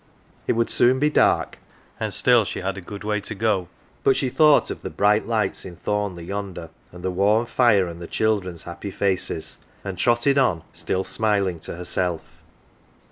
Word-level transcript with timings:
It 0.47 0.53
would 0.53 0.71
soon 0.71 0.97
be 0.97 1.11
dark, 1.11 1.59
and 1.99 2.11
still 2.11 2.43
she 2.43 2.61
had 2.61 2.75
a 2.75 2.81
good 2.81 3.03
way 3.03 3.21
to 3.21 3.35
go; 3.35 3.67
but 4.03 4.15
she 4.15 4.29
thought 4.29 4.71
of 4.71 4.81
the 4.81 4.89
bright 4.89 5.27
lights 5.27 5.63
in 5.63 5.75
Thornleigh 5.75 6.23
yonder, 6.25 6.71
and 6.91 7.03
the 7.03 7.11
warm 7.11 7.45
fire, 7.45 7.85
and 7.87 8.01
the 8.01 8.07
children's 8.07 8.63
happy 8.63 8.89
faces, 8.89 9.59
and 9.83 9.99
trotted 9.99 10.39
on, 10.39 10.63
still 10.73 11.03
smiling 11.03 11.59
to 11.59 11.75
herself. 11.75 12.23